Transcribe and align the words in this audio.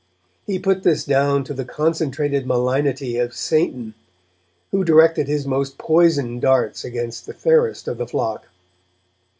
He 0.47 0.57
put 0.57 0.81
this 0.81 1.05
down 1.05 1.43
to 1.43 1.53
the 1.53 1.63
concentrated 1.63 2.47
malignity 2.47 3.17
of 3.19 3.35
Satan, 3.35 3.93
who 4.71 4.83
directed 4.83 5.27
his 5.27 5.45
most 5.45 5.77
poisoned 5.77 6.41
darts 6.41 6.83
against 6.83 7.27
the 7.27 7.35
fairest 7.35 7.87
of 7.87 7.99
the 7.99 8.07
flock. 8.07 8.47